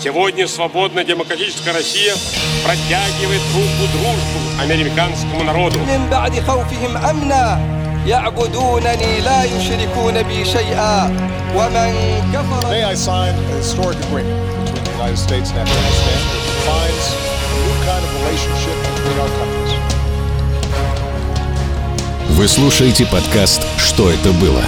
[0.00, 2.14] Сегодня свободная демократическая Россия
[2.64, 5.78] протягивает руку дружбу американскому народу.
[8.06, 11.06] يعبدونني لا يشركون بي شيئا
[11.56, 11.92] ومن
[12.32, 17.06] كفر May I sign a historic agreement between the United States and Afghanistan that defines
[17.50, 19.72] a new kind of relationship between our countries.
[22.30, 24.62] Вы слушаете подкаст «Что это было?»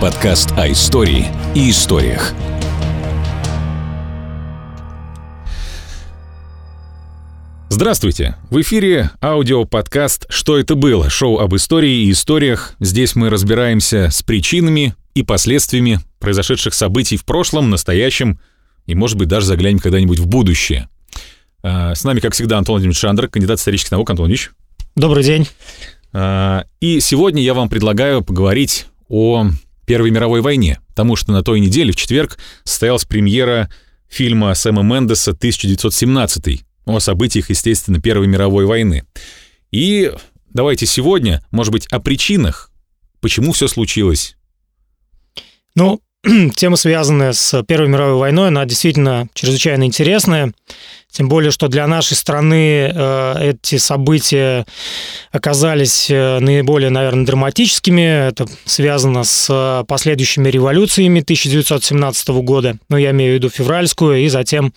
[0.00, 2.34] Подкаст о истории и историях.
[7.71, 8.35] Здравствуйте!
[8.49, 12.73] В эфире аудиоподкаст «Что это было?» Шоу об истории и историях.
[12.79, 18.39] Здесь мы разбираемся с причинами и последствиями произошедших событий в прошлом, настоящем
[18.87, 20.89] и, может быть, даже заглянем когда-нибудь в будущее.
[21.61, 24.09] А, с нами, как всегда, Антон Владимирович Шандр, кандидат исторических наук.
[24.09, 24.49] Антон Ильич.
[24.95, 25.47] Добрый день.
[26.11, 29.45] А, и сегодня я вам предлагаю поговорить о
[29.85, 33.69] Первой мировой войне, потому что на той неделе, в четверг, состоялась премьера
[34.09, 39.05] фильма Сэма Мендеса «1917», о событиях, естественно, Первой мировой войны.
[39.71, 40.11] И
[40.49, 42.71] давайте сегодня, может быть, о причинах,
[43.21, 44.35] почему все случилось.
[45.75, 46.01] Ну,
[46.55, 50.53] тема, связанная с Первой мировой войной, она действительно чрезвычайно интересная.
[51.11, 54.65] Тем более, что для нашей страны э, эти события
[55.31, 58.27] оказались э, наиболее, наверное, драматическими.
[58.27, 62.77] Это связано с последующими революциями 1917 года.
[62.89, 64.73] Ну, я имею в виду февральскую и затем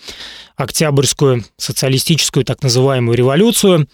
[0.57, 3.89] Октябрьскую социалистическую так называемую революцию.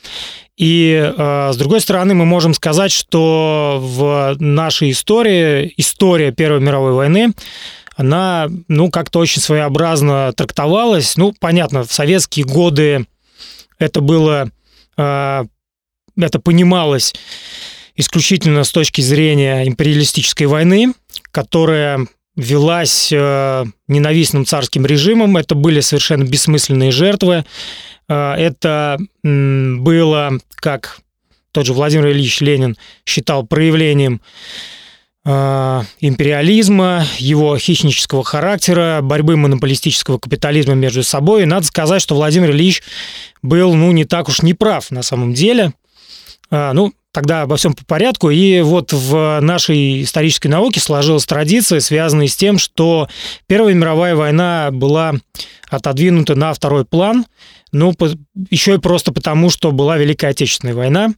[0.58, 6.92] И э, с другой стороны, мы можем сказать, что в нашей истории, история Первой мировой
[6.92, 7.32] войны,
[7.96, 11.16] она, ну, как-то очень своеобразно трактовалась.
[11.16, 13.06] Ну, понятно, в советские годы
[13.78, 14.50] это было,
[14.96, 15.44] э,
[16.16, 17.14] это понималось
[17.94, 20.92] исключительно с точки зрения империалистической войны,
[21.30, 22.08] которая
[22.38, 25.36] велась э, ненавистным царским режимом.
[25.36, 27.44] Это были совершенно бессмысленные жертвы.
[28.08, 31.00] Э, это было, как
[31.50, 34.20] тот же Владимир Ильич Ленин считал проявлением
[35.24, 41.42] э, империализма, его хищнического характера, борьбы монополистического капитализма между собой.
[41.42, 42.84] И надо сказать, что Владимир Ильич
[43.42, 45.72] был, ну, не так уж неправ на самом деле.
[46.50, 48.30] А, ну, тогда обо всем по порядку.
[48.30, 53.08] И вот в нашей исторической науке сложилась традиция, связанная с тем, что
[53.46, 55.14] Первая мировая война была
[55.68, 57.26] отодвинута на второй план,
[57.72, 57.94] ну,
[58.50, 61.10] еще и просто потому, что была Великая Отечественная война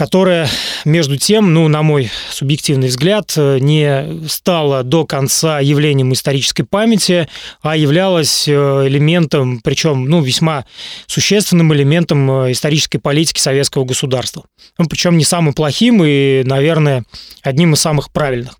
[0.00, 0.48] которая,
[0.86, 7.28] между тем, ну, на мой субъективный взгляд, не стала до конца явлением исторической памяти,
[7.60, 8.52] а являлась э,
[8.86, 10.64] элементом, причем, ну, весьма
[11.06, 14.44] существенным элементом э, исторической политики советского государства.
[14.78, 17.04] Ну, причем не самым плохим и, наверное,
[17.42, 18.54] одним из самых правильных.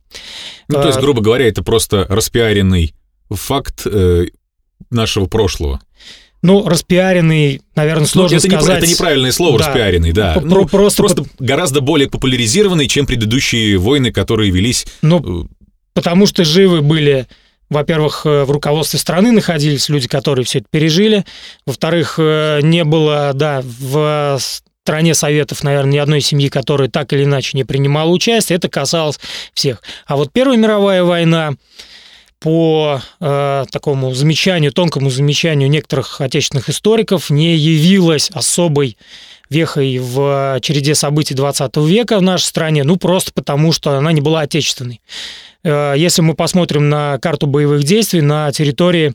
[0.69, 2.95] Ну, то есть, э, грубо говоря, это просто распиаренный
[3.31, 3.87] факт
[4.91, 5.81] нашего прошлого.
[6.43, 8.81] Ну, распиаренный, наверное, сложно ну, это сказать.
[8.81, 9.67] Не, это неправильное слово, да.
[9.67, 10.35] распиаренный, да.
[10.35, 11.29] Про, ну, просто просто по...
[11.39, 14.87] гораздо более популяризированный, чем предыдущие войны, которые велись.
[15.03, 15.49] Ну,
[15.93, 17.27] потому что живы были
[17.69, 21.25] во-первых, э, в руководстве страны находились люди, которые все это пережили.
[21.67, 24.41] Во-вторых, э, не было, да, в
[24.83, 28.57] стране Советов, наверное, ни одной семьи, которая так или иначе не принимала участие.
[28.57, 29.21] Это касалось
[29.55, 29.83] всех.
[30.07, 31.53] А вот Первая мировая война,
[32.41, 38.97] по э, такому замечанию, тонкому замечанию некоторых отечественных историков, не явилась особой
[39.51, 44.21] вехой в череде событий 20 века в нашей стране, ну просто потому, что она не
[44.21, 45.03] была отечественной.
[45.63, 49.15] Э, если мы посмотрим на карту боевых действий на территории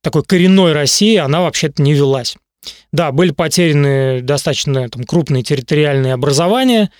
[0.00, 2.36] такой коренной России, она вообще-то не велась.
[2.92, 6.90] Да, были потеряны достаточно там, крупные территориальные образования,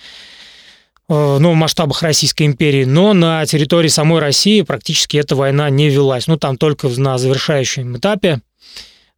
[1.09, 6.27] ну, в масштабах Российской империи, но на территории самой России практически эта война не велась.
[6.27, 8.41] Ну, там только на завершающем этапе,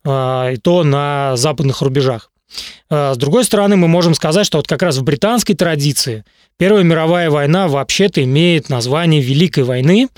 [0.05, 2.31] э, и то на западных рубежах.
[2.89, 6.23] Э, с другой стороны, мы можем сказать, что вот как раз в британской традиции
[6.57, 10.09] Первая мировая война вообще-то имеет название Великой войны,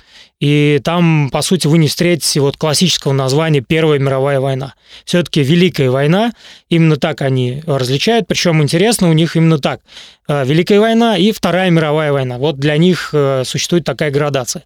[0.41, 4.73] и там, по сути, вы не встретите вот классического названия Первая мировая война.
[5.05, 6.33] Все-таки Великая война,
[6.67, 9.79] именно так они различают, причем интересно у них именно так.
[10.27, 12.37] Э, Великая война и Вторая мировая война.
[12.37, 14.65] Вот для них э, существует такая градация.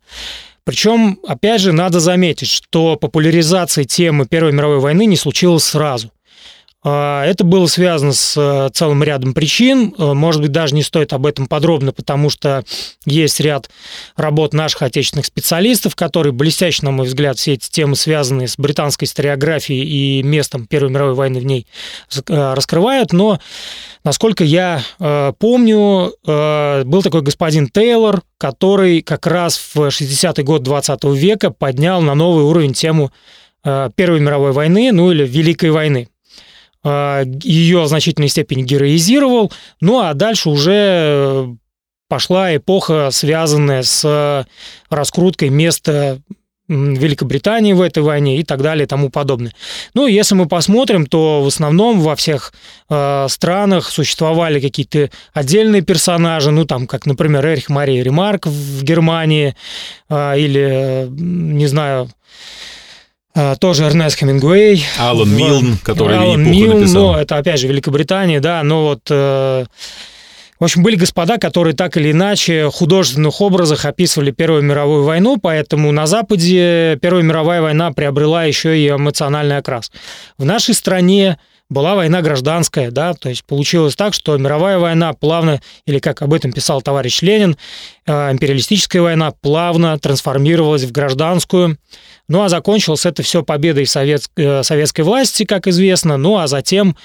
[0.63, 6.11] Причем, опять же, надо заметить, что популяризация темы Первой мировой войны не случилась сразу.
[6.83, 9.95] А, это было связано с э, целым рядом причин.
[9.97, 12.63] Э, может быть, даже не стоит об этом подробно, потому что
[13.06, 13.69] есть ряд
[14.15, 19.07] работ наших отечественных специалистов, которые блестяще, на мой взгляд, все эти темы, связанные с британской
[19.07, 21.65] историографией и местом Первой мировой войны в ней,
[22.15, 23.12] э, раскрывают.
[23.12, 23.39] Но,
[24.03, 24.81] насколько я
[25.39, 32.15] помню, был такой господин Тейлор, который как раз в 60-й год 20 века поднял на
[32.15, 33.12] новый уровень тему
[33.63, 36.07] Первой мировой войны, ну или Великой войны.
[37.43, 39.51] Ее в значительной степени героизировал,
[39.81, 41.55] ну а дальше уже
[42.07, 44.45] пошла эпоха, связанная с
[44.89, 46.21] раскруткой места
[46.67, 49.53] Великобритании в этой войне и так далее и тому подобное.
[49.93, 52.53] Ну, если мы посмотрим, то в основном во всех
[52.89, 59.55] э, странах существовали какие-то отдельные персонажи, ну, там, как, например, Эрих Мария Ремарк в Германии,
[60.09, 62.09] э, или, не знаю, э,
[63.59, 64.85] тоже Эрнест Хемингуэй.
[64.99, 69.01] Алан Милн, который Алан Милн, но ну, это, опять же, Великобритания, да, но вот...
[69.09, 69.65] Э,
[70.59, 75.37] в общем, были господа, которые так или иначе в художественных образах описывали Первую мировую войну,
[75.37, 79.91] поэтому на Западе Первая мировая война приобрела еще и эмоциональный окрас.
[80.39, 81.37] В нашей стране
[81.69, 86.33] была война гражданская, да, то есть получилось так, что мировая война плавно, или как об
[86.33, 87.57] этом писал товарищ Ленин,
[88.05, 91.77] э, империалистическая война плавно трансформировалась в гражданскую,
[92.29, 96.95] ну а закончилось это все победой совет, э, советской власти, как известно, ну а затем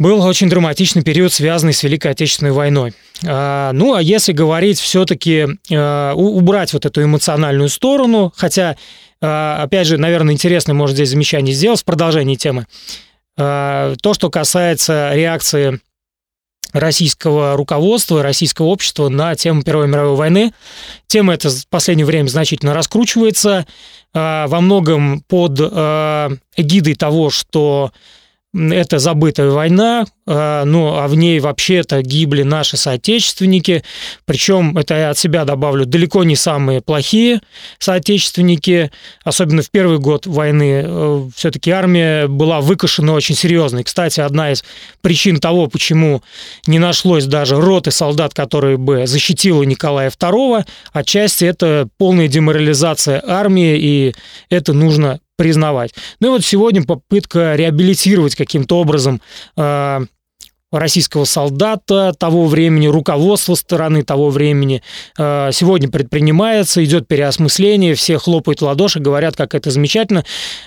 [0.00, 2.94] был очень драматичный период, связанный с Великой Отечественной войной.
[3.24, 8.76] А, ну, а если говорить все-таки, а, убрать вот эту эмоциональную сторону, хотя,
[9.20, 12.66] опять же, наверное, интересно, может, здесь замечание сделать в продолжении темы,
[13.36, 15.80] то, что касается реакции
[16.72, 20.52] российского руководства, российского общества на тему Первой мировой войны.
[21.06, 23.66] Тема эта в последнее время значительно раскручивается,
[24.12, 27.92] во многом под эгидой того, что
[28.54, 33.82] это забытая война, а, ну, а в ней вообще-то гибли наши соотечественники,
[34.24, 37.40] причем, это я от себя добавлю, далеко не самые плохие
[37.78, 38.90] соотечественники,
[39.24, 43.80] особенно в первый год войны, э, все-таки армия была выкашена очень серьезно.
[43.80, 44.64] И, кстати, одна из
[45.02, 46.22] причин того, почему
[46.66, 53.76] не нашлось даже роты солдат, которые бы защитила Николая II, отчасти это полная деморализация армии,
[53.76, 54.14] и
[54.48, 55.94] это нужно признавать.
[56.20, 59.20] Ну и вот сегодня попытка реабилитировать каким-то образом
[59.56, 60.00] э,
[60.78, 64.82] российского солдата того времени, руководство стороны того времени.
[65.16, 70.24] Э, сегодня предпринимается, идет переосмысление, все хлопают в ладоши, говорят, как это замечательно.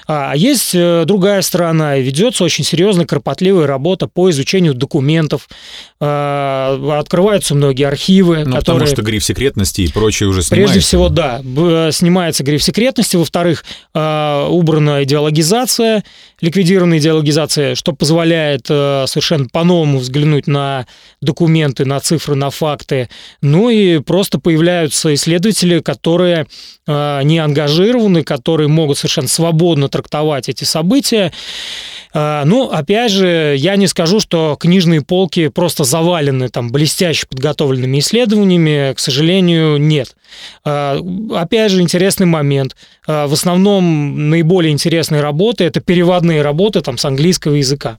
[0.08, 5.50] А есть э, другая сторона, ведется очень серьезная, кропотливая работа по изучению документов,
[6.00, 8.62] э, открываются многие архивы, ну, которые...
[8.62, 10.74] потому что гриф секретности и прочее уже снимается.
[10.74, 11.42] Прежде всего, да,
[11.92, 16.04] снимается гриф секретности, во-вторых, убрана идеологизация,
[16.40, 20.86] ликвидирована идеологизация, что позволяет совершенно по-новому по-другому взглянуть на
[21.22, 23.10] документы, на цифры, на факты.
[23.42, 26.46] Ну и просто появляются исследователи, которые
[26.88, 31.32] э, не ангажированы, которые могут совершенно свободно трактовать эти события.
[32.14, 38.00] Э, ну, опять же, я не скажу, что книжные полки просто завалены там блестяще подготовленными
[38.00, 40.16] исследованиями, к сожалению, нет.
[40.66, 41.00] Э,
[41.36, 42.76] опять же, интересный момент.
[43.08, 47.98] Э, в основном наиболее интересные работы– это переводные работы там, с английского языка.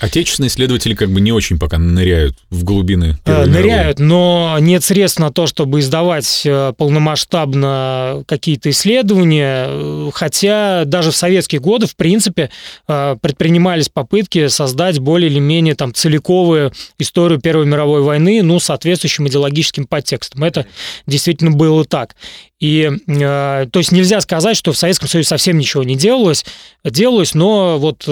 [0.00, 3.18] Отечественные исследователи как бы не очень пока ныряют в глубины.
[3.22, 4.16] Первой ныряют, мировой.
[4.18, 11.60] но нет средств на то, чтобы издавать э, полномасштабно какие-то исследования, хотя даже в советские
[11.60, 12.48] годы, в принципе,
[12.88, 19.28] э, предпринимались попытки создать более или менее там целиковую историю Первой мировой войны, ну, соответствующим
[19.28, 20.44] идеологическим подтекстом.
[20.44, 20.66] Это
[21.06, 22.16] действительно было так.
[22.58, 26.46] И, э, то есть нельзя сказать, что в Советском Союзе совсем ничего не делалось,
[26.84, 28.06] делалось, но вот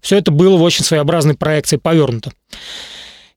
[0.00, 2.32] все это было в очень своеобразной проекции повернуто.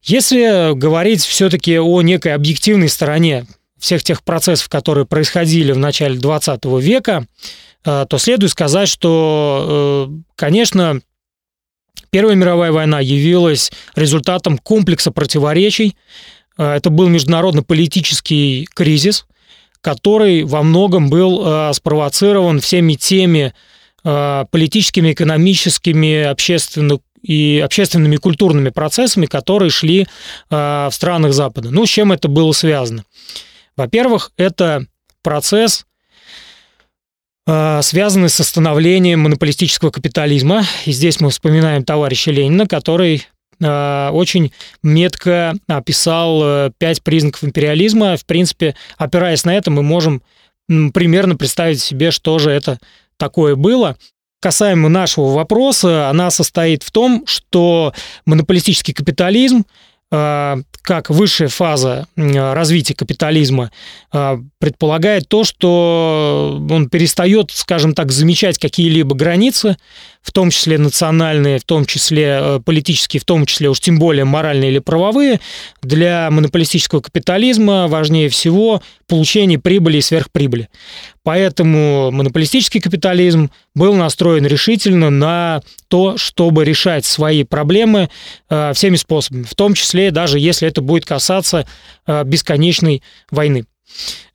[0.03, 3.46] Если говорить все-таки о некой объективной стороне
[3.81, 7.25] всех тех процессов, которые происходили в начале 20 века,
[7.84, 11.01] э, то следует сказать, что, э, конечно,
[12.10, 15.96] Первая мировая война явилась результатом комплекса противоречий.
[16.58, 19.25] Э, это был международно-политический кризис,
[19.79, 23.53] который во многом был спровоцирован всеми теми
[24.03, 30.08] политическими, экономическими, общественными и общественными культурными процессами, которые шли э,
[30.50, 31.70] в странах Запада.
[31.70, 33.03] Ну, с чем это было связано?
[33.77, 34.86] Во-первых, это
[35.22, 35.86] процесс,
[37.46, 40.63] э, связанный с становлением монополистического капитализма.
[40.86, 43.27] И здесь мы вспоминаем товарища Ленина, который
[43.63, 48.17] очень метко описал пять признаков империализма.
[48.17, 50.24] В принципе, опираясь на это, мы можем
[50.67, 52.79] примерно представить себе, что же это
[53.21, 53.97] такое было.
[54.41, 57.93] Касаемо нашего вопроса, она состоит в том, что
[58.25, 59.65] монополистический капитализм
[60.11, 63.69] э, как высшая фаза развития капитализма
[64.11, 69.77] э, предполагает то, что он перестает, скажем так, замечать какие-либо границы,
[70.21, 74.23] в том числе национальные, в том числе э, политические, в том числе уж тем более
[74.23, 75.39] моральные или правовые,
[75.81, 80.69] для монополистического капитализма важнее всего получение прибыли и сверхприбыли.
[81.23, 88.09] Поэтому монополистический капитализм был настроен решительно на то, чтобы решать свои проблемы
[88.49, 91.65] э, всеми способами, в том числе даже если это будет касаться
[92.05, 93.01] э, бесконечной
[93.31, 93.65] войны.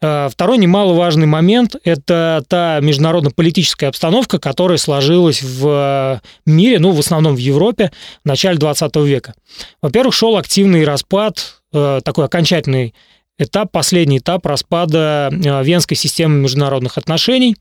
[0.00, 7.34] Э, второй немаловажный момент– это та международно-политическая обстановка, которая сложилась в мире, ну, в основном
[7.34, 7.90] в Европе,
[8.24, 9.34] в начале 20 века.
[9.82, 12.94] Во-первых, шел активный распад, э, такой окончательный
[13.38, 17.56] этап, последний этап распада э, Венской системы международных отношений,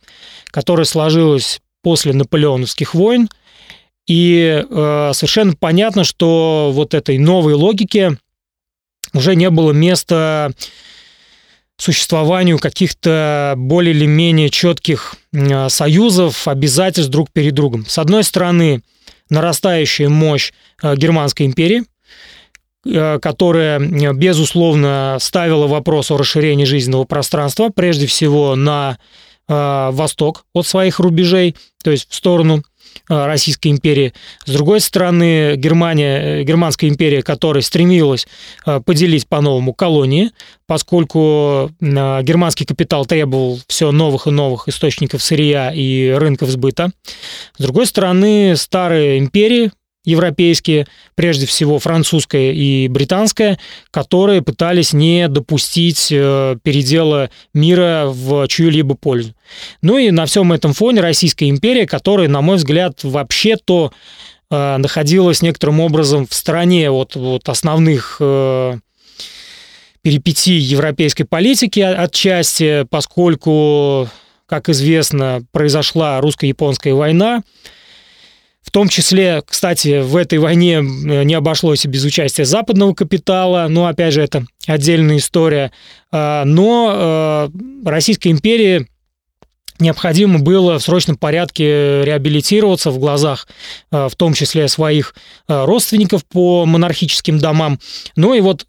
[0.48, 3.30] которая сложилась после наполеоновских войн.
[4.08, 8.20] И совершенно понятно, что вот этой новой логике
[9.16, 10.52] уже не было места
[11.78, 17.86] существованию каких-то более или менее четких а, союзов, обязательств друг перед другом.
[17.86, 18.82] С одной стороны,
[19.30, 21.84] нарастающая мощь а, Германской империи,
[22.88, 23.80] а, которая,
[24.14, 28.98] безусловно, ставила вопрос о расширении жизненного пространства, прежде всего на
[29.48, 32.64] восток от своих рубежей, то есть в сторону
[33.08, 34.14] Российской империи.
[34.46, 38.28] С другой стороны, Германия, э, Германская империя, которая стремилась
[38.66, 40.32] э, поделить по-новому колонии,
[40.68, 46.92] поскольку германский капитал требовал все новых и новых источников сырья и рынков сбыта.
[47.58, 49.72] С другой стороны, старые империи,
[50.06, 53.60] европейские, прежде всего французская и британская,
[53.92, 59.34] которые пытались не допустить э, передела мира в чью-либо пользу.
[59.82, 63.92] Ну и на всем этом фоне Российская империя, которая, на мой взгляд, вообще-то
[64.50, 68.76] э, находилась некоторым образом в стороне от, от основных э,
[70.06, 74.08] перипетий европейской политики отчасти, поскольку,
[74.46, 77.42] как известно, произошла русско-японская война,
[78.66, 83.68] в том числе, кстати, в этой войне э, не обошлось и без участия западного капитала,
[83.70, 85.72] но, опять же, это отдельная история.
[86.12, 88.88] А, но э, Российской империи
[89.78, 93.48] необходимо было в срочном порядке реабилитироваться в глазах,
[93.92, 95.14] э, в том числе своих
[95.48, 97.80] родственников по монархическим домам.
[98.16, 98.66] Ну и вот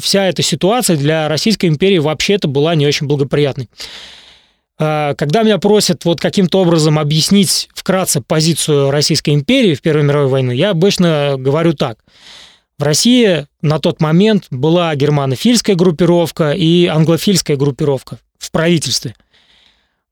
[0.00, 3.68] вся эта ситуация для Российской империи вообще-то была не очень благоприятной.
[4.78, 10.28] А, когда меня просят вот каким-то образом объяснить вкратце позицию Российской империи в Первой мировой
[10.28, 11.98] войне, я обычно говорю так.
[12.78, 19.14] В России на тот момент была германофильская группировка и англофильская группировка в правительстве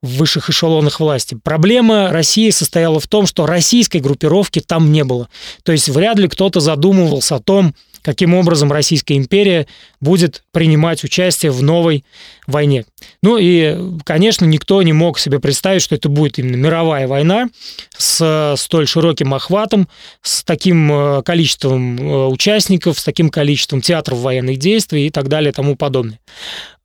[0.03, 1.39] в высших эшелонах власти.
[1.43, 5.29] Проблема России состояла в том, что российской группировки там не было.
[5.63, 9.67] То есть вряд ли кто-то задумывался о том, каким образом Российская империя
[10.01, 12.05] будет принимать участие в новой
[12.47, 12.85] войне.
[13.23, 17.49] Ну и, конечно, никто не мог себе представить, что это будет именно мировая война
[17.97, 19.89] с столь широким охватом,
[20.21, 25.51] с таким э, количеством э, участников, с таким количеством театров военных действий и так далее
[25.51, 26.19] и тому подобное.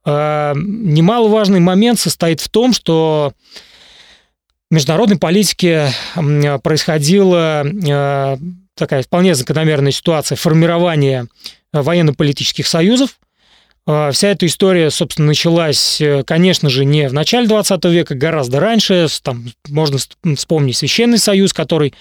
[0.08, 3.34] Э, немаловажный момент состоит в том, что
[4.72, 5.90] в международной политике
[6.64, 8.38] происходила э,
[8.76, 11.28] такая вполне закономерная ситуация формирования
[11.74, 13.20] военно-политических союзов.
[13.88, 19.08] Э, вся эта история, собственно, началась, конечно же, не в начале 20 века, гораздо раньше.
[19.24, 19.98] Там можно
[20.36, 21.94] вспомнить Священный Союз, который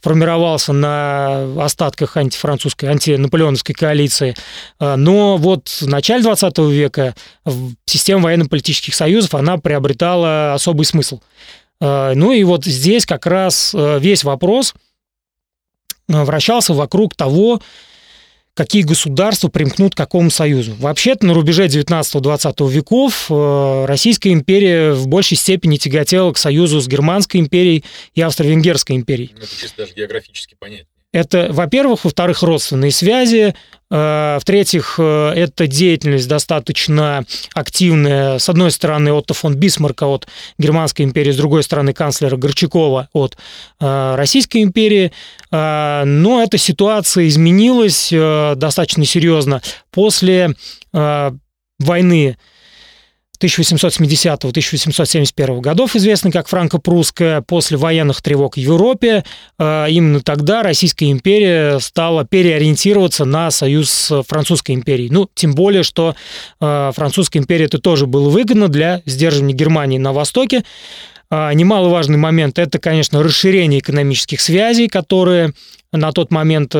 [0.00, 4.34] формировался на остатках антифранцузской, антинаполеоновской коалиции.
[4.80, 7.14] Но вот в начале 20 века
[7.86, 11.20] система военно-политических союзов, она приобретала особый смысл–
[11.80, 14.74] Э, ну и вот здесь как раз э, весь вопрос
[16.08, 17.60] э, вращался вокруг того,
[18.54, 20.74] какие государства примкнут к какому союзу.
[20.78, 23.30] Вообще-то на рубеже 19-20 веков
[23.88, 27.84] Российская империя в большей степени тяготела к союзу с Германской империей
[28.14, 29.34] и Австро-Венгерской империей.
[29.36, 30.86] Это чисто даже географически понятно.
[31.14, 33.54] Это, во-первых, во-вторых, родственные связи,
[33.88, 40.26] э, в-третьих, э, это деятельность достаточно активная, с одной стороны, Отто фон Бисмарка от
[40.58, 43.38] Германской империи, с другой стороны, канцлера Горчакова от
[43.80, 45.12] э, Российской империи.
[45.52, 50.56] Но эта ситуация изменилась достаточно серьезно после
[50.92, 52.36] войны
[53.40, 59.24] 1870-1871 годов, известный как франко-прусская, после военных тревог в Европе,
[59.58, 65.10] э, именно тогда Российская империя стала переориентироваться на союз с Французской империей.
[65.10, 66.14] Ну, тем более, что
[66.60, 70.62] э, Французской империи это тоже было выгодно для сдерживания Германии на Востоке.
[71.30, 75.52] Э, немаловажный момент– это, конечно, расширение экономических связей, которые
[75.92, 76.74] на тот момент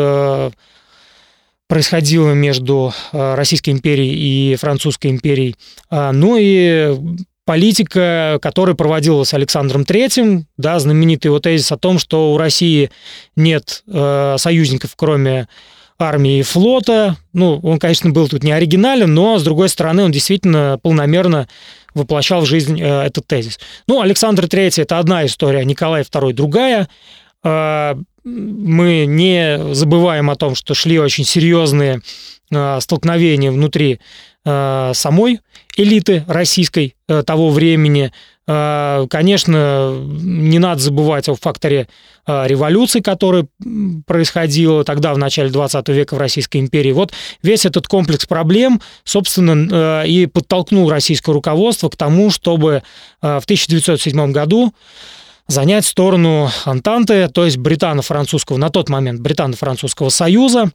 [1.68, 5.56] происходило между э, Российской империей и Французской империей.
[5.90, 6.96] А, ну и
[7.44, 12.90] политика, которая проводилась Александром III, да, знаменитый его тезис о том, что у России
[13.36, 15.48] нет э, союзников, кроме
[15.98, 17.16] армии и флота.
[17.32, 21.48] Ну, он, конечно, был тут не оригинален, но, с другой стороны, он действительно полномерно
[21.94, 23.58] воплощал в жизнь э, этот тезис.
[23.86, 26.88] Ну, Александр III– это одна история, Николай II– другая.
[27.44, 32.00] Э, мы не забываем о том, что шли очень серьезные
[32.50, 34.00] э, столкновения внутри
[34.44, 35.40] э, самой
[35.76, 38.12] элиты российской э, того времени.
[38.46, 41.86] Э, конечно, не надо забывать о факторе
[42.26, 43.46] э, революции, которая
[44.06, 46.92] происходила тогда, в начале 20 века в Российской империи.
[46.92, 52.82] Вот весь этот комплекс проблем, собственно, и подтолкнул российское руководство к тому, чтобы
[53.20, 54.72] в 1907 году
[55.46, 60.70] занять сторону Антанты, то есть британо-французского, на тот момент британо-французского союза,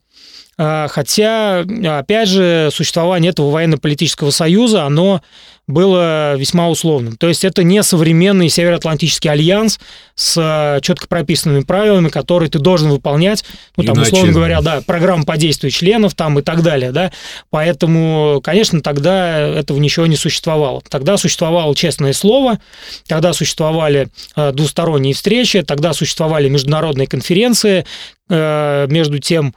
[0.57, 5.21] хотя, опять же, существование этого военно-политического союза, оно
[5.67, 7.15] было весьма условным.
[7.15, 9.79] То есть это не современный Североатлантический альянс
[10.15, 13.45] с э, четко прописанными правилами, которые ты должен выполнять,
[13.77, 14.11] ну, там, Иначе...
[14.11, 17.11] условно говоря, да, программа по действию членов там и так далее, да.
[17.51, 20.81] Поэтому, конечно, тогда этого ничего не существовало.
[20.89, 22.59] Тогда существовало честное слово,
[23.07, 27.85] тогда существовали двусторонние встречи, тогда существовали международные конференции,
[28.29, 29.55] между тем,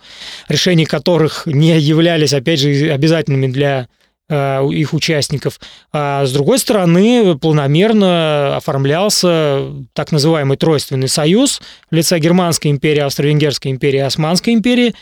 [0.48, 3.88] решения которых не являлись, опять же, обязательными для
[4.32, 5.60] Э, их участников.
[5.92, 11.60] А с другой стороны, планомерно оформлялся так называемый Тройственный союз
[11.90, 14.94] в лице Германской империи, Австро-Венгерской империи Османской империи.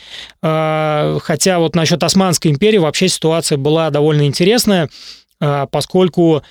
[0.43, 4.89] А, хотя вот насчет Османской империи вообще ситуация была довольно интересная,
[5.39, 6.43] а, поскольку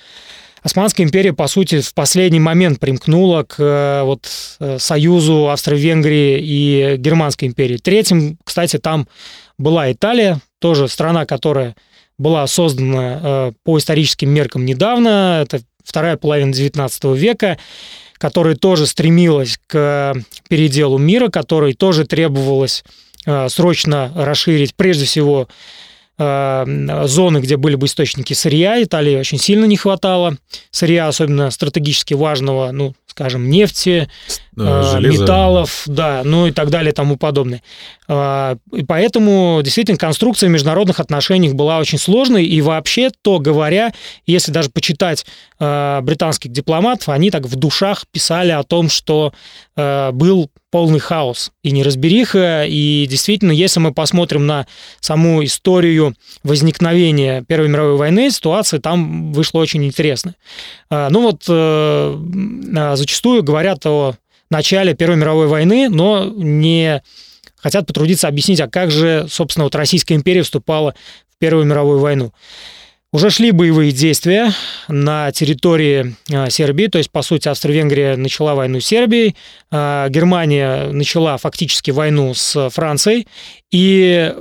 [0.62, 4.28] Османская империя, по сути, в последний момент примкнула к э, вот,
[4.60, 7.78] э, союзу Австро-Венгрии и Германской империи.
[7.78, 9.08] Третьим, кстати, там
[9.56, 11.76] была Италия, тоже страна, которая
[12.18, 17.56] была создана э, по историческим меркам недавно, это вторая половина XIX века,
[18.18, 20.14] которая тоже стремилась к
[20.48, 22.84] переделу мира, которой тоже требовалось
[23.48, 25.46] срочно расширить, прежде всего,
[26.20, 28.82] зоны, где были бы источники сырья.
[28.82, 30.36] Италии очень сильно не хватало
[30.70, 34.08] сырья, особенно стратегически важного, ну, скажем, нефти,
[34.56, 35.22] э, Железо.
[35.22, 37.62] металлов, да, ну и так далее и тому подобное.
[38.08, 43.92] И поэтому действительно конструкция международных отношений была очень сложной, и вообще, то говоря,
[44.26, 45.24] если даже почитать
[45.60, 49.32] э, британских дипломатов, они так в душах писали о том, что
[49.76, 54.66] э, был полный хаос и неразбериха, и действительно, если мы посмотрим на
[55.00, 60.36] саму историю возникновения Первой мировой войны, ситуация там вышла очень интересная.
[60.90, 61.42] Ну вот
[62.98, 64.14] зачастую говорят о
[64.50, 67.02] начале Первой мировой войны, но не
[67.56, 70.94] хотят потрудиться объяснить, а как же, собственно, вот Российская империя вступала
[71.34, 72.32] в Первую мировую войну.
[73.12, 74.52] Уже шли боевые действия
[74.86, 79.34] на территории а, Сербии, то есть, по сути, Австро-Венгрия начала войну с Сербией,
[79.70, 83.26] а, Германия начала фактически войну с Францией,
[83.72, 84.32] и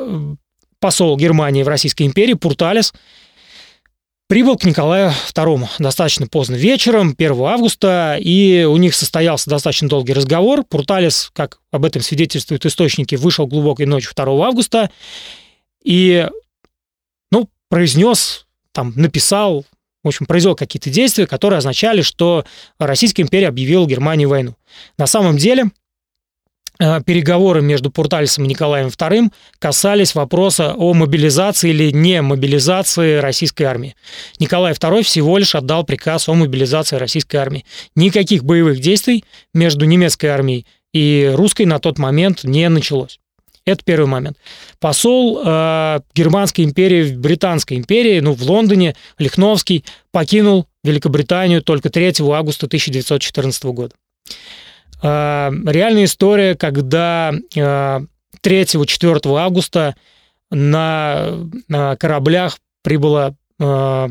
[0.79, 2.93] посол Германии в Российской империи Пурталес
[4.29, 10.13] Прибыл к Николаю II достаточно поздно вечером, 1 августа, и у них состоялся достаточно долгий
[10.13, 10.63] разговор.
[10.63, 14.91] Пурталис, как об этом свидетельствуют источники, вышел глубокой ночью 2 августа
[15.83, 16.29] и,
[17.31, 19.65] ну, произнес, там, написал,
[20.03, 22.45] в общем, произвел какие-то действия, которые означали, что
[22.79, 24.55] Российская империя объявила Германии войну.
[24.97, 25.69] На самом деле,
[26.81, 33.63] Э, переговоры между Пуртальсом и Николаем II касались вопроса о мобилизации или не мобилизации российской
[33.63, 33.95] армии.
[34.39, 37.65] Николай II всего лишь отдал приказ о мобилизации российской армии.
[37.95, 43.19] Никаких боевых действий между немецкой армией и русской на тот момент не началось.
[43.69, 44.37] Это первый момент.
[44.79, 52.13] Посол э, Германской империи в Британской империи, ну, в Лондоне, Лихновский, покинул Великобританию только 3
[52.31, 53.93] августа 1914 года.
[55.01, 58.09] А, реальная история, когда 3-4
[58.43, 59.95] а, августа
[60.51, 64.09] на, на кораблях прибыло а,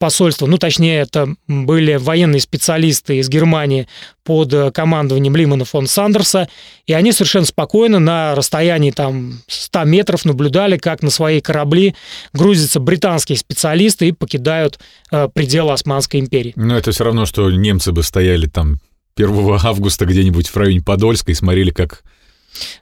[0.00, 3.86] посольство, ну, точнее, это были военные специалисты из Германии
[4.24, 6.48] под командованием Лимана фон Сандерса,
[6.86, 11.94] и они совершенно спокойно на расстоянии там 100 метров наблюдали, как на свои корабли
[12.32, 14.80] грузятся британские специалисты и покидают
[15.12, 16.54] э, пределы Османской империи.
[16.56, 18.80] Но это все равно, что немцы бы стояли там
[19.16, 22.04] 1 августа где-нибудь в районе Подольска и смотрели, как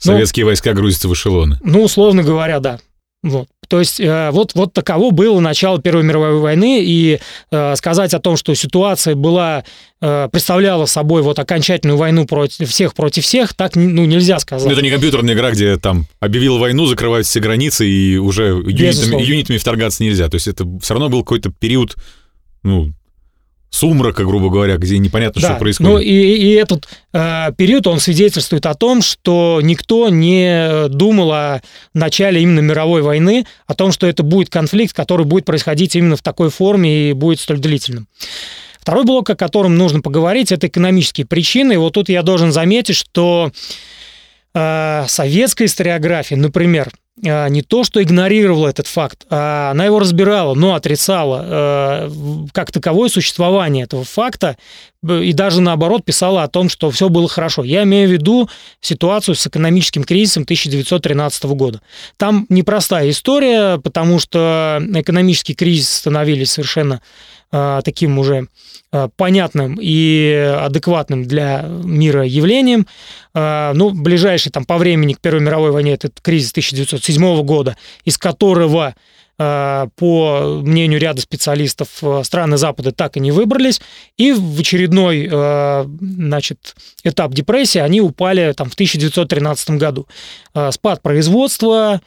[0.05, 1.59] ну, советские войска грузятся в эшелоны.
[1.63, 2.79] Ну, условно говоря, да.
[3.23, 3.49] Вот.
[3.69, 7.19] То есть э, вот, вот таково было начало Первой мировой войны, и
[7.51, 9.65] э, сказать о том, что ситуация была,
[10.01, 14.67] э, представляла собой вот окончательную войну против всех против всех, так ну, нельзя сказать.
[14.67, 19.23] Ну, это не компьютерная игра, где там объявил войну, закрывают все границы, и уже юнитами,
[19.23, 20.29] юнитами вторгаться нельзя.
[20.29, 21.97] То есть это все равно был какой-то период
[22.63, 22.93] ну,
[23.71, 25.93] сумрака, грубо говоря, где непонятно, да, что происходит.
[25.93, 31.63] Ну и, и этот э, период, он свидетельствует о том, что никто не думал о
[31.95, 36.23] начале именно мировой войны, о том, что это будет конфликт, который будет происходить именно в
[36.23, 38.09] такой форме и будет столь длительным.
[38.81, 41.75] Второй блок, о котором нужно поговорить, это экономические причины.
[41.75, 43.53] И вот тут я должен заметить, что
[44.55, 46.91] э, советская историография, например,
[47.23, 52.11] не то, что игнорировала этот факт, а она его разбирала, но отрицала э,
[52.53, 54.57] как таковое существование этого факта
[55.07, 57.63] и даже наоборот писала о том, что все было хорошо.
[57.63, 58.51] Я имею в виду
[58.81, 61.81] ситуацию с экономическим кризисом 1913 года.
[62.17, 67.01] Там непростая история, потому что экономический кризис становились совершенно
[67.51, 68.49] таким уже
[68.91, 72.87] Э, понятным и адекватным для мира явлением.
[73.35, 78.17] Э, ну, ближайший там по времени к Первой мировой войне этот кризис 1907 года, из
[78.19, 78.95] которого
[79.37, 83.81] по мнению ряда специалистов, страны Запада так и не выбрались.
[84.17, 90.09] И в очередной значит, этап депрессии они упали там, в 1913 году.
[90.73, 92.01] Спад производства,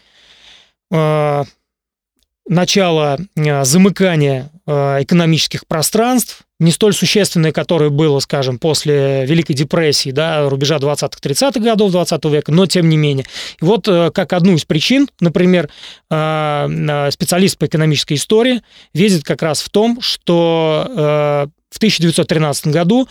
[2.47, 10.77] начало замыкания экономических пространств, не столь существенное, которое было, скажем, после Великой депрессии, да, рубежа
[10.77, 13.25] 20-30-х годов 20 века, но тем не менее.
[13.59, 15.69] И вот э, как одну из причин, например,
[16.11, 18.61] э, э, специалист по экономической истории
[18.93, 23.07] видит как раз в том, что в 1913 году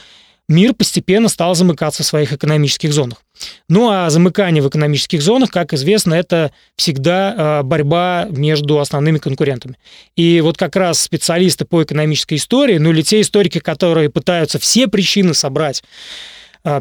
[0.50, 3.22] мир постепенно стал замыкаться в своих экономических зонах.
[3.68, 9.78] Ну а замыкание в экономических зонах, как известно, это всегда а, борьба между основными конкурентами.
[10.16, 14.88] И вот как раз специалисты по экономической истории, ну или те историки, которые пытаются все
[14.88, 15.82] причины собрать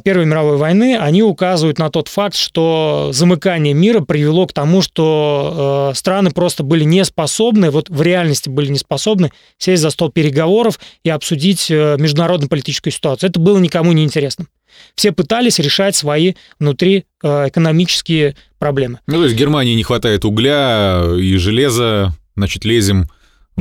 [0.04, 5.92] Первой мировой войны, они указывают на тот факт, что замыкание мира привело к тому, что
[5.92, 10.12] э, страны просто были не способны, вот в реальности были не способны сесть за стол
[10.12, 13.30] переговоров и обсудить э, международно-политическую ситуацию.
[13.30, 14.48] Это было никому не интересно.
[14.96, 19.00] Все пытались решать свои внутри э, экономические проблемы.
[19.08, 23.10] Ну, то есть Германии не хватает угля и железа, значит, лезем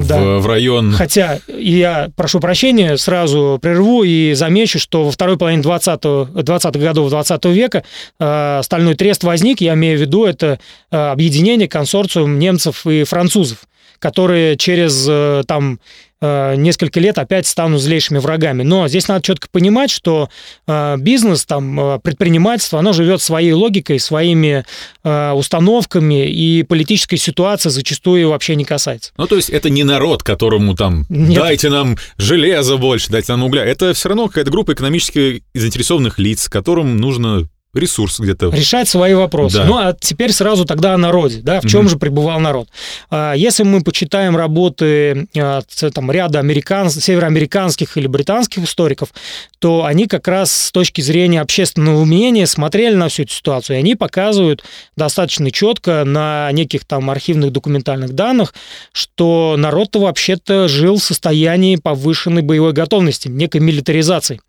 [0.06, 0.20] да.
[0.20, 0.92] в, в район.
[0.92, 7.11] Хотя я прошу прощения, сразу прерву и замечу, что во второй половине 20-х 20 годов
[7.11, 7.84] 20 века
[8.18, 10.58] э, стальной трест возник, я имею в виду, это
[10.90, 13.58] э, объединение, консорциум немцев и французов
[13.98, 15.80] которые через э, там
[16.20, 18.64] Э, несколько лет опять станут злейшими врагами.
[18.64, 20.28] Но здесь надо четко понимать, что
[20.66, 24.64] э, бизнес, там, э, предпринимательство, оно живет своей логикой, своими
[25.04, 29.12] установками, и политической ситуации зачастую вообще не касается.
[29.16, 31.40] Ну, то есть это не народ, которому там Нет.
[31.40, 33.64] дайте нам железа больше, дайте нам угля.
[33.64, 38.50] Это все равно какая-то группа экономически заинтересованных лиц, которым нужно ресурс где-то.
[38.50, 39.59] Решать свои вопросы.
[39.59, 39.64] Да.
[39.64, 41.90] Ну, а теперь сразу тогда о народе, да, в чем угу.
[41.90, 42.68] же пребывал народ.
[43.11, 45.61] А, если мы почитаем работы а,
[45.92, 46.90] там, ряда американ...
[46.90, 49.11] североамериканских или британских историков,
[49.59, 53.81] то они как раз с точки зрения общественного мнения смотрели на всю эту ситуацию, и
[53.81, 54.64] они показывают
[54.96, 58.54] достаточно четко на неких там архивных документальных данных,
[58.92, 64.40] что народ-то вообще-то жил в состоянии повышенной боевой готовности, некой милитаризации.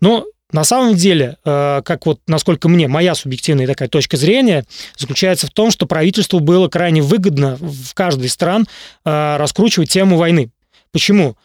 [0.00, 4.64] Но на самом деле, э, как вот, насколько мне, моя субъективная такая точка зрения,
[4.96, 8.68] заключается в том, что правительству было крайне выгодно в каждой из стран
[9.04, 10.52] э, раскручивать тему войны.
[10.92, 11.36] Почему?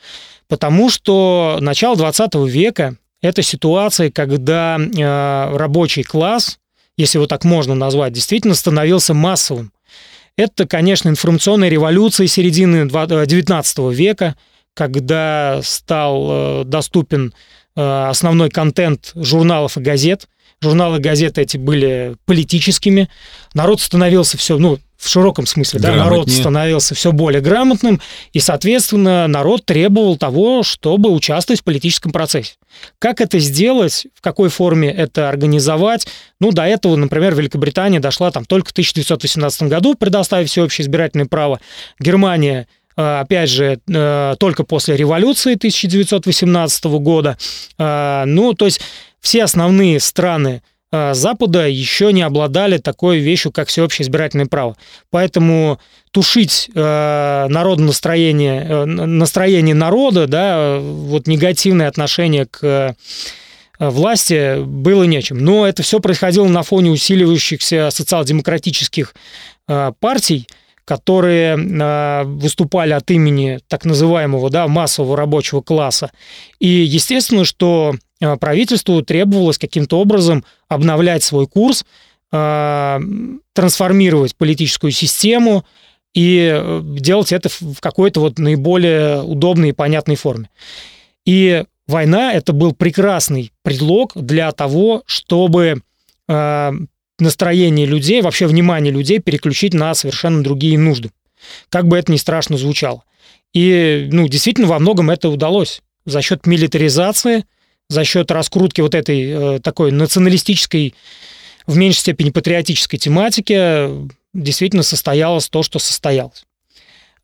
[0.47, 6.59] Потому что начало 20 века– это ситуация, когда э, рабочий класс,
[6.95, 9.73] если его так можно назвать, действительно становился массовым.
[10.37, 14.35] Это, конечно, информационная революция середины 19 века,
[14.75, 17.33] когда стал доступен
[17.81, 20.27] основной контент журналов и газет.
[20.61, 23.09] Журналы и газеты эти были политическими.
[23.53, 28.01] Народ становился все, ну, в широком смысле, да, народ становился все более грамотным,
[28.33, 32.55] и, соответственно, народ требовал того, чтобы участвовать в политическом процессе.
[32.99, 36.05] Как это сделать, в какой форме это организовать?
[36.41, 41.61] Ну, до этого, например, Великобритания дошла там только в 1918 году, предоставив всеобщее избирательное право.
[41.97, 47.37] Германия Э, опять же, э, только после революции 1918 года.
[47.77, 48.81] Э, ну, то есть
[49.21, 54.75] все основные страны Запада еще не обладали такой вещью, как всеобщее избирательное право.
[55.11, 62.95] Поэтому тушить народное настроение, настроение народа, да, вот негативное отношение к
[63.77, 65.37] власти было нечем.
[65.37, 69.13] Но это все происходило на фоне усиливающихся социал-демократических
[69.67, 70.47] партий,
[70.89, 76.09] которые э, выступали от имени так называемого да, массового рабочего класса.
[76.57, 81.85] И естественно, что э, правительству требовалось каким-то образом обновлять свой курс,
[82.31, 82.99] э,
[83.53, 85.63] трансформировать политическую систему
[86.15, 90.49] и делать это в какой-то вот наиболее удобной и понятной форме.
[91.23, 95.83] И война это был прекрасный предлог для того, чтобы
[97.21, 101.11] настроение людей, вообще внимание людей переключить на совершенно другие нужды.
[101.69, 103.03] Как бы это ни страшно звучало.
[103.53, 105.81] И, ну, действительно, во многом это удалось.
[106.05, 107.45] За счет милитаризации,
[107.89, 110.93] за счет раскрутки вот этой э, такой националистической,
[111.65, 113.89] в меньшей степени патриотической тематики,
[114.33, 116.45] действительно состоялось то, что состоялось.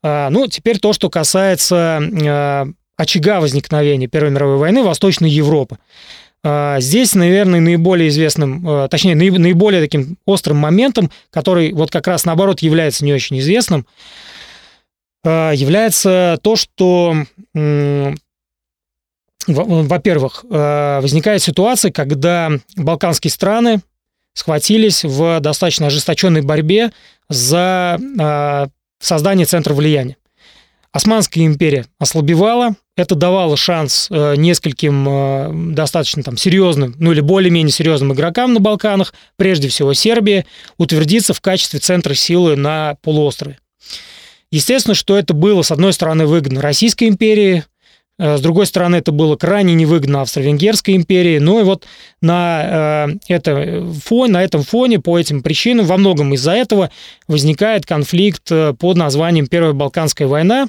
[0.02, 5.78] А, ну, теперь то, что касается а, очага возникновения Первой мировой войны Восточной Европы.
[6.42, 12.60] А, здесь, наверное, наиболее известным, точнее, наиболее таким острым моментом, который вот как раз наоборот
[12.60, 13.86] является не очень известным,
[15.24, 17.16] является то, что,
[19.48, 23.80] во-первых, возникает ситуация, когда балканские страны
[24.34, 26.92] схватились в достаточно ожесточенной борьбе
[27.28, 27.98] за
[29.00, 30.16] создание центра влияния.
[30.92, 37.72] Османская империя ослабевала, это давало шанс э, нескольким э, достаточно там серьезным, ну или более-менее
[37.72, 40.46] серьезным игрокам на Балканах, прежде всего Сербии,
[40.78, 43.58] утвердиться в качестве центра силы на полуострове.
[44.50, 47.64] Естественно, что это было, с одной стороны, выгодно Российской империи,
[48.18, 51.38] Э, с другой стороны, это было крайне невыгодно Австро-Венгерской империи.
[51.38, 51.84] Ну и вот
[52.22, 56.90] на, э, это фоне, на этом фоне, по этим причинам, во многом из-за этого
[57.28, 60.68] возникает конфликт под названием Первая Балканская война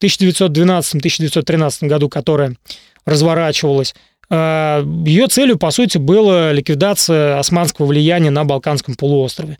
[0.00, 2.56] 1912-1913 году, которая
[3.04, 3.94] разворачивалась.
[4.28, 9.58] Ее целью, по сути, была ликвидация османского влияния на Балканском полуострове.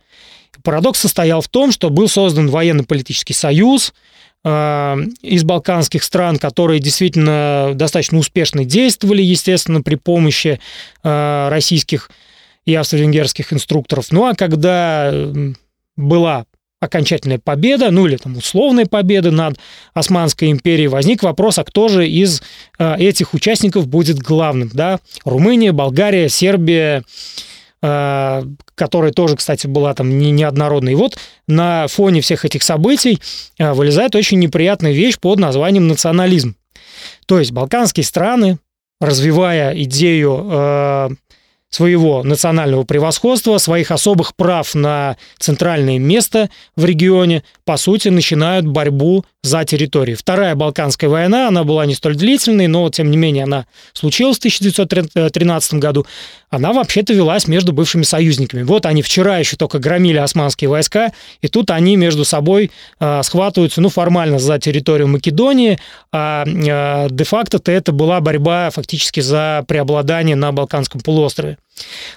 [0.65, 3.95] Парадокс состоял в том, что был создан военно-политический союз–
[4.49, 10.61] Э, из балканских стран, которые действительно достаточно успешно действовали, естественно, при помощи
[11.03, 12.13] э, российских
[12.65, 14.13] и австро-венгерских инструкторов.
[14.13, 15.13] Ну а когда
[15.97, 16.47] была
[16.87, 19.59] окончательная победа, ну или там условная победа над
[19.95, 22.43] Османской империей, возник вопрос, а кто же из
[22.79, 24.99] э, этих участников будет главным, да?
[25.25, 27.03] Румыния, Болгария, Сербия,
[27.83, 28.43] Э,
[28.75, 30.93] которая тоже, кстати, была там не неоднородной.
[30.93, 33.21] И вот на фоне всех этих событий
[33.59, 36.57] э, вылезает очень неприятная вещь под названием национализм.
[37.27, 38.59] То есть балканские страны,
[39.01, 41.17] развивая идею
[41.77, 49.27] своего национального превосходства, своих особых прав на центральное место в регионе, по сути, начинают борьбу
[49.43, 50.17] за территорию.
[50.17, 54.41] Вторая Балканская война, она была не столь длительной, но, тем не менее, она случилась в
[54.41, 56.07] 1913 году.
[56.49, 58.63] Она вообще-то велась между бывшими союзниками.
[58.63, 61.13] Вот они вчера еще только громили османские войска,
[61.43, 65.79] и тут они между собой э, схватываются, ну, формально за территорию Македонии,
[66.11, 71.59] а э, де-факто-то это была борьба фактически за преобладание на Балканском полуострове.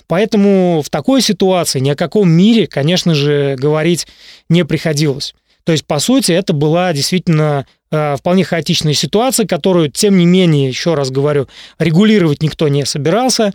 [0.07, 4.07] Поэтому в такой ситуации ни о каком мире, конечно же, говорить
[4.49, 5.33] не приходилось.
[5.63, 10.67] То есть, по сути, это была действительно э, вполне хаотичная ситуация, которую, тем не менее,
[10.67, 13.53] еще раз говорю, регулировать никто не собирался.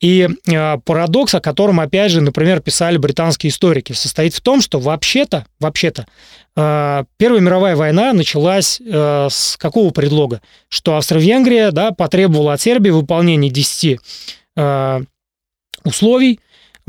[0.00, 4.78] И э, парадокс, о котором, опять же, например, писали британские историки, состоит в том, что
[4.78, 6.06] вообще-то, вообще-то,
[6.56, 10.42] э, Первая мировая война началась с какого предлога?
[10.68, 13.98] Что Австро-Венгрия да, потребовала от Сербии выполнения 10
[14.56, 15.00] э,
[15.84, 16.40] условий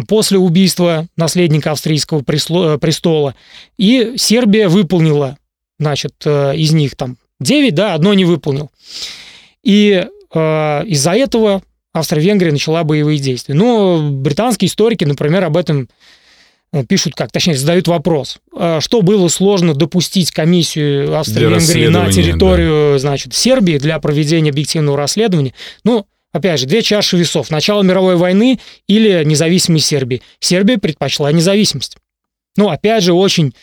[0.07, 3.35] после убийства наследника австрийского э, престола.
[3.77, 5.37] И Сербия выполнила,
[5.79, 8.71] значит, э, из них там 9, да, одно не выполнил.
[9.63, 11.61] И э, из-за этого
[11.93, 13.53] Австро-Венгрия начала боевые действия.
[13.53, 15.89] Но британские историки, например, об этом
[16.71, 18.39] э, пишут как, точнее, задают вопрос,
[18.79, 22.99] что было сложно допустить комиссию Австро-Венгрии на территорию, да.
[22.99, 25.53] значит, Сербии для проведения объективного расследования.
[25.83, 27.49] Ну, Опять же, две чаши весов.
[27.49, 30.21] Начало мировой войны или независимость Сербии.
[30.39, 31.97] Сербия предпочла независимость.
[32.55, 33.53] Ну, опять же, очень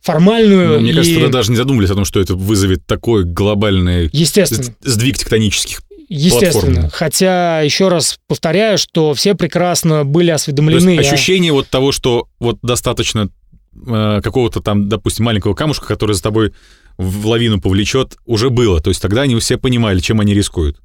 [0.00, 0.74] формальную.
[0.74, 0.94] Ну, мне и...
[0.94, 4.74] кажется, тогда даже не задумывались о том, что это вызовет такой глобальный Естественно.
[4.80, 6.72] сдвиг тектонических Естественно.
[6.72, 6.90] платформ.
[6.90, 10.96] Хотя, еще раз повторяю, что все прекрасно были осведомлены.
[10.96, 13.28] То есть ощущение вот того, что вот достаточно
[13.86, 16.52] э, какого-то там, допустим, маленького камушка, который за тобой
[16.96, 18.80] в лавину повлечет, уже было.
[18.80, 20.80] То есть тогда они все понимали, чем они рискуют.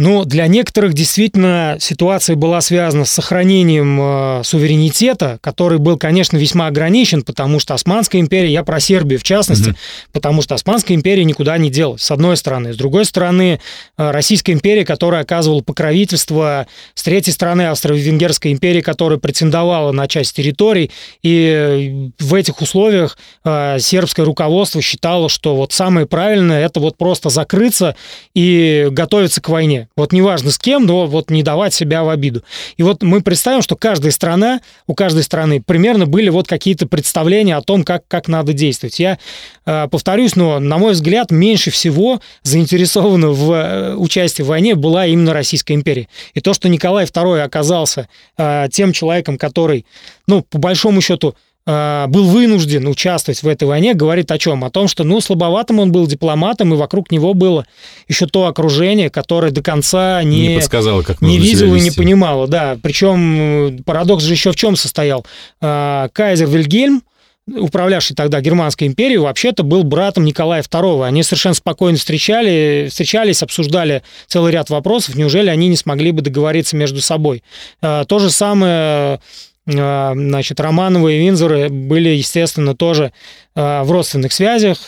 [0.00, 6.68] Но для некоторых действительно ситуация была связана с сохранением э, суверенитета, который был, конечно, весьма
[6.68, 9.76] ограничен, потому что Османская империя, я про Сербию в частности, угу.
[10.14, 12.72] потому что Османская империя никуда не делась, с одной стороны.
[12.72, 13.60] С другой стороны,
[13.98, 20.34] э, Российская империя, которая оказывала покровительство, с третьей стороны, Австро-Венгерская империя, которая претендовала на часть
[20.34, 20.90] территорий,
[21.22, 27.28] и в этих условиях э, сербское руководство считало, что вот самое правильное это вот просто
[27.28, 27.96] закрыться
[28.32, 29.88] и готовиться к войне.
[29.96, 32.42] Вот неважно с кем, но вот не давать себя в обиду.
[32.76, 37.56] И вот мы представим, что каждая страна, у каждой страны примерно были вот какие-то представления
[37.56, 39.00] о том, как, как надо действовать.
[39.00, 39.18] Я
[39.66, 45.06] э, повторюсь, но, на мой взгляд, меньше всего заинтересована в э, участии в войне была
[45.06, 46.08] именно Российская империя.
[46.34, 49.84] И то, что Николай II оказался э, тем человеком, который,
[50.26, 51.34] ну, по большому счету,
[51.66, 54.64] был вынужден участвовать в этой войне, говорит о чем?
[54.64, 57.66] О том, что, ну, слабоватым он был дипломатом, и вокруг него было
[58.08, 62.48] еще то окружение, которое до конца не, не подсказало, как не видело и не понимало.
[62.48, 65.24] Да, причем э, парадокс же еще в чем состоял?
[65.60, 67.02] А, Кайзер Вильгельм,
[67.46, 71.06] управлявший тогда Германской империей, вообще-то был братом Николая II.
[71.06, 75.14] Они совершенно спокойно встречали, встречались, обсуждали целый ряд вопросов.
[75.14, 77.42] Неужели они не смогли бы договориться между собой?
[77.80, 79.20] То же самое
[79.66, 83.12] значит, Романовы и Винзоры были, естественно, тоже
[83.54, 84.78] а, в родственных связях.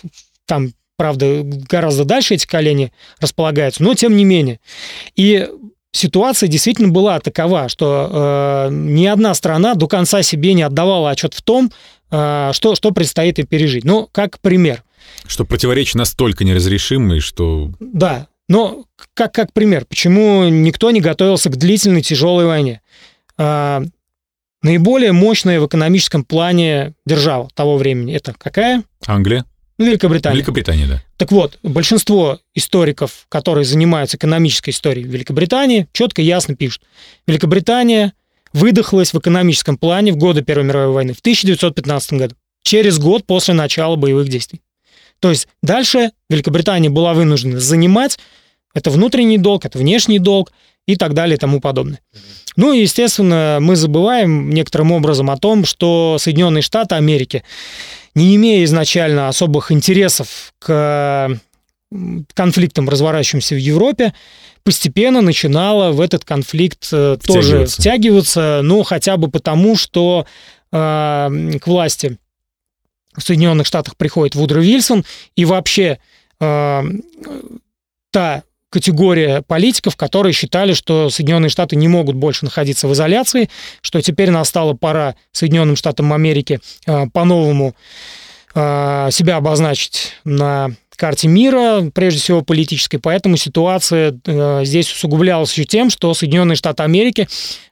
[0.47, 4.61] Там, правда, гораздо дальше эти колени располагаются, но тем не менее.
[5.15, 5.49] И
[5.93, 11.35] ситуация действительно была такова, что э, ни одна страна до конца себе не отдавала отчет
[11.35, 11.71] в том,
[12.11, 13.85] э, что, что предстоит им пережить.
[13.85, 14.83] Ну, как пример.
[15.27, 17.71] Что противоречие настолько неразрешимые, что...
[17.79, 22.81] Да, но как, как пример, почему никто не готовился к длительной тяжелой войне?
[24.63, 28.85] Наиболее мощная в экономическом плане держава того времени это какая?
[29.07, 29.45] Англия.
[29.79, 30.37] Ну, Великобритания.
[30.37, 31.03] Великобритания, да.
[31.17, 36.83] Так вот, большинство историков, которые занимаются экономической историей Великобритании, четко и ясно пишут.
[37.27, 38.13] Великобритания
[38.53, 43.55] выдохлась в экономическом плане в годы Первой мировой войны в 1915 году, через год после
[43.55, 44.61] начала боевых действий.
[45.19, 48.19] То есть дальше Великобритания была вынуждена занимать
[48.75, 50.53] это внутренний долг, это внешний долг
[50.87, 52.01] и так далее и тому подобное.
[52.57, 57.45] Ну и, естественно, мы забываем некоторым образом о том, что Соединенные Штаты Америки,
[58.15, 61.41] не имея изначально особых интересов к
[62.35, 64.15] конфликтам, разворачивающимся в Европе,
[64.65, 70.27] постепенно начинала в этот конфликт э, тоже втягиваться, ну, хотя бы потому, что
[70.71, 70.79] э,
[71.61, 72.19] к власти
[73.15, 75.05] в Соединенных Штатах приходит Вудро Вильсон,
[75.37, 75.99] и вообще
[76.41, 76.83] э,
[78.11, 83.51] та категория политиков, которые считали, что Соединенные Штаты не могут больше находиться в изоляции,
[83.83, 87.77] что теперь настала пора Соединенным Штатам Америки э, по-новому
[88.55, 95.65] э, себя обозначить на карте мира, прежде всего политической, поэтому ситуация э, здесь усугублялась еще
[95.65, 97.29] тем, что Соединенные Штаты Америки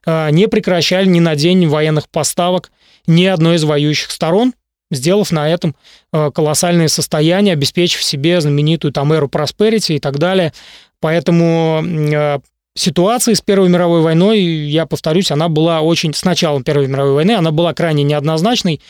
[0.07, 2.71] не прекращали ни на день военных поставок
[3.07, 4.55] ни одной из воюющих сторон,
[4.91, 5.77] сделав на этом
[6.11, 10.53] колоссальное состояние, обеспечив себе знаменитую там эру просперити и так далее,
[11.01, 12.39] Поэтому э,
[12.75, 16.15] ситуация с Первой мировой войной, я повторюсь, она была очень...
[16.15, 18.81] С началом Первой мировой войны она была крайне неоднозначной,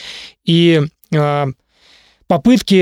[0.45, 1.47] и э,
[2.27, 2.75] попытки,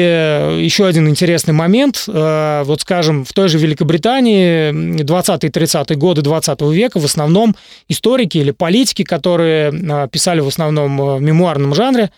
[0.62, 4.70] еще один интересный момент, э, вот скажем, в той же Великобритании
[5.02, 7.54] 20-30-е годы 20 века в основном
[7.88, 12.10] историки или политики, которые писали в основном в мемуарном жанре,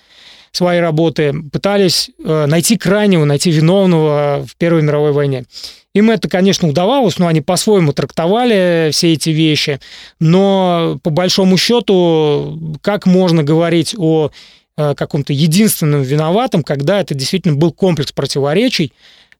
[0.52, 5.44] свои работы, пытались найти крайнего, найти виновного в Первой мировой войне.
[5.92, 9.80] Им это, конечно, удавалось, но они по-своему трактовали все эти вещи.
[10.20, 14.30] Но по большому счету, как можно говорить о
[14.76, 18.92] э, каком-то единственном виноватом, когда это действительно был комплекс противоречий,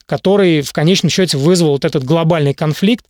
[0.07, 3.05] который в конечном счете вызвал вот этот глобальный конфликт,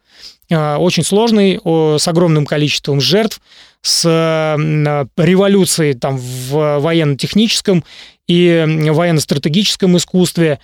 [0.51, 1.59] э, очень сложный,
[1.99, 3.41] с огромным количеством жертв,
[3.83, 7.85] с э, революцией там, в военно-техническом
[8.27, 10.61] и военно-стратегическом искусстве,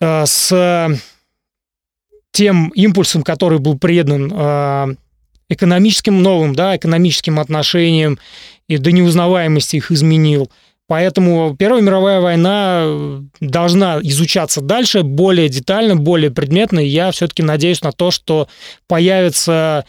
[0.00, 0.98] с
[2.32, 4.94] тем импульсом, который был предан э,
[5.48, 8.18] экономическим новым, да, экономическим отношениям
[8.68, 10.50] и до неузнаваемости их изменил.
[10.88, 16.80] Поэтому Первая мировая война должна изучаться дальше, более детально, более предметно.
[16.80, 18.48] И я все-таки надеюсь на то, что
[18.88, 19.88] появятся э,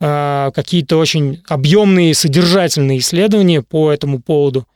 [0.00, 4.66] какие-то очень объемные, содержательные исследования по этому поводу.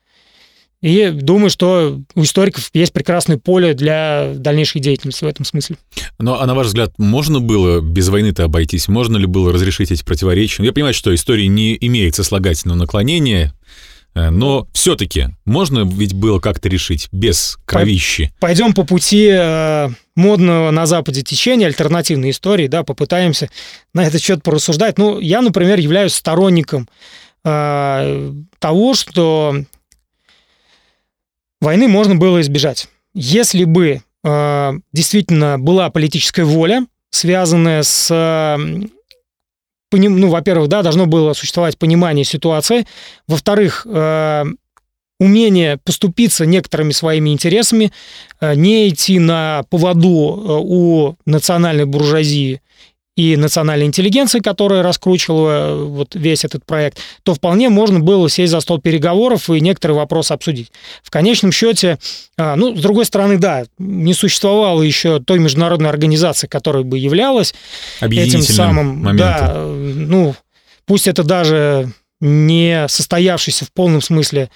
[0.85, 5.77] И думаю, что у историков есть прекрасное поле для дальнейшей деятельности в этом смысле.
[6.19, 8.87] Но, а на ваш взгляд, можно было без войны-то обойтись?
[8.87, 10.63] Можно ли было разрешить эти противоречия?
[10.63, 13.75] Я понимаю, что история не имеет сослагательного наклонения, э,
[14.15, 18.33] но все-таки можно ведь было как-то решить без кровищи.
[18.41, 23.49] Пойдем по пути э, модного на Западе течения альтернативной истории, да, попытаемся
[23.93, 24.99] на этот счет порассуждать.
[24.99, 26.89] Ну, я, например, являюсь сторонником
[27.45, 29.57] э, того, что
[31.61, 32.89] войны можно было избежать.
[33.15, 38.59] Если бы э, действительно была политическая воля, связанная с
[39.97, 42.87] э, ну, во-первых, да, должно было существовать понимание ситуации,
[43.27, 44.45] во-вторых, э,
[45.21, 47.93] умение поступиться некоторыми своими интересами,
[48.41, 52.61] э, не идти на поводу э, у национальной буржуазии
[53.17, 58.61] и национальной интеллигенции, которая раскручивала вот весь этот проект, то вполне можно было сесть за
[58.61, 60.73] стол переговоров и некоторые вопросы обсудить.
[61.03, 61.99] В конечном счете,
[62.37, 67.55] а, ну, с другой стороны, да, не существовало еще той международной организации, которая бы являлась
[68.01, 68.99] этим самым...
[68.99, 69.17] Моментом.
[69.17, 70.35] Да, ну,
[70.87, 74.51] пусть это даже не состоявшийся в полном смысле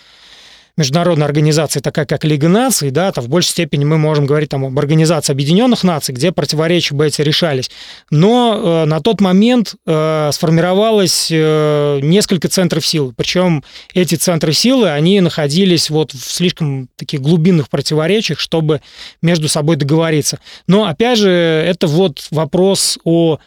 [0.78, 4.64] международная организация, такая как Лига наций, да, то в большей степени мы можем говорить там
[4.64, 7.70] об Организации Объединенных Наций, где противоречия бы эти решались.
[8.10, 13.12] Но э, на тот момент э, сформировалось э, несколько центров силы.
[13.14, 18.80] Причем эти центры силы, они находились вот в слишком таких глубинных противоречиях, чтобы
[19.20, 20.38] между собой договориться.
[20.68, 23.38] Но, опять же, это вот вопрос о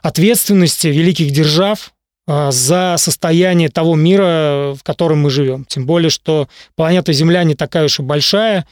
[0.00, 1.92] ответственности великих держав,
[2.28, 5.64] за состояние того мира, в котором мы живем.
[5.64, 8.66] Тем более, что планета Земля не такая уж и большая.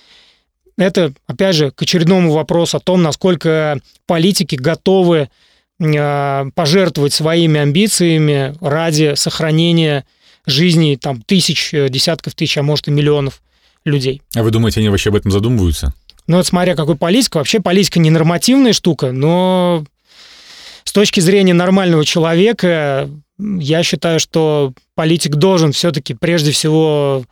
[0.77, 5.31] Это, опять же, к очередному вопросу о том, насколько политики готовы
[5.81, 10.05] а, пожертвовать своими амбициями ради сохранения
[10.45, 13.41] жизни там, тысяч, десятков тысяч, а может и миллионов
[13.87, 14.21] людей.
[14.35, 15.95] А вы думаете, они вообще об этом задумываются?
[16.27, 17.39] Ну, вот смотря какой политика.
[17.39, 19.85] Вообще политика не нормативная штука, но
[20.85, 23.09] с точки зрения нормального человека
[23.39, 27.25] я считаю, что политик должен все-таки прежде всего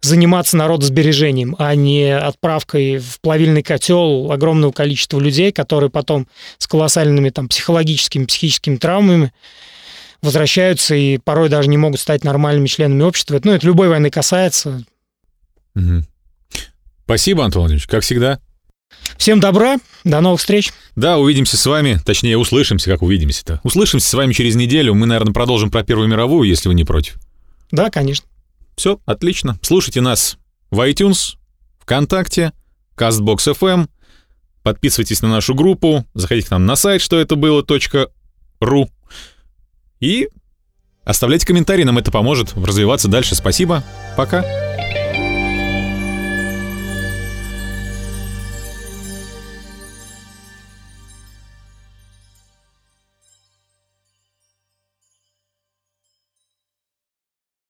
[0.00, 6.26] заниматься народосбережением, а не отправкой в плавильный котел огромного количества людей, которые потом
[6.58, 9.32] с колоссальными там, психологическими, психическими травмами
[10.22, 13.40] возвращаются и порой даже не могут стать нормальными членами общества.
[13.42, 14.82] Ну, это любой войны касается.
[15.74, 16.04] Угу.
[17.04, 18.40] Спасибо, Антон Владимирович, как всегда.
[19.16, 20.72] Всем добра, до новых встреч.
[20.96, 23.60] Да, увидимся с вами, точнее, услышимся, как увидимся-то.
[23.62, 24.94] Услышимся с вами через неделю.
[24.94, 27.16] Мы, наверное, продолжим про Первую мировую, если вы не против.
[27.70, 28.26] Да, конечно.
[28.76, 29.58] Все, отлично.
[29.62, 30.38] Слушайте нас
[30.70, 31.36] в iTunes,
[31.80, 32.52] ВКонтакте,
[32.96, 33.88] CastBox FM.
[34.62, 37.64] Подписывайтесь на нашу группу, заходите к нам на сайт, что это было
[38.60, 38.90] .ру.
[40.00, 40.28] И
[41.04, 43.34] оставляйте комментарии, нам это поможет развиваться дальше.
[43.34, 43.84] Спасибо.
[44.16, 44.44] Пока.